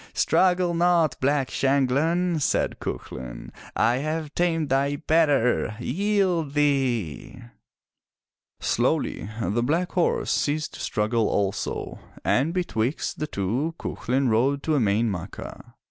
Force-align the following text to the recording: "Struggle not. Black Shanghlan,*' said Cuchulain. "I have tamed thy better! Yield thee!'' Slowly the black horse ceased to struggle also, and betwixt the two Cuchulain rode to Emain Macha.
"Struggle 0.15 0.73
not. 0.73 1.15
Black 1.21 1.51
Shanghlan,*' 1.51 2.39
said 2.41 2.79
Cuchulain. 2.79 3.51
"I 3.75 3.97
have 3.97 4.33
tamed 4.33 4.69
thy 4.69 4.95
better! 4.95 5.75
Yield 5.79 6.55
thee!'' 6.55 7.37
Slowly 8.59 9.29
the 9.39 9.61
black 9.61 9.91
horse 9.91 10.31
ceased 10.31 10.73
to 10.73 10.79
struggle 10.79 11.29
also, 11.29 11.99
and 12.25 12.51
betwixt 12.51 13.19
the 13.19 13.27
two 13.27 13.75
Cuchulain 13.77 14.27
rode 14.29 14.63
to 14.63 14.71
Emain 14.75 15.05
Macha. 15.07 15.75